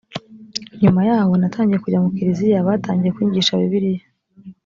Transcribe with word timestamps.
nyuma 0.81 1.01
yaho 1.09 1.33
natangiye 1.41 1.79
kujya 1.83 2.03
mu 2.03 2.09
kiliziya 2.15 2.67
batangiye 2.67 3.11
kunyigisha 3.15 3.61
bibiliya 3.61 4.05